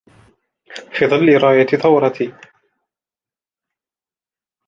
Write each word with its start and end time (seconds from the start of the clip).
في 0.93 1.05
ظل 1.07 1.43
راية 1.43 1.65
ثورتي 1.65 2.33